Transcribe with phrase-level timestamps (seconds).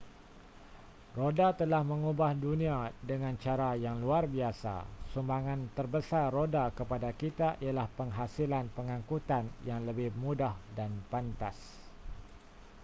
[1.19, 4.75] roda telah mengubah dunia dengan cara yang luar biasa
[5.13, 11.53] sumbangan terbesar roda kepada kita ialah penghasilan pengangkutan yang lebih mudah dan pantas